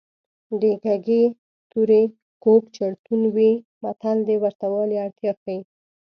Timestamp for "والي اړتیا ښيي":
4.73-5.59